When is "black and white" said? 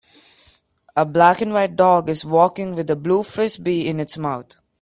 1.05-1.75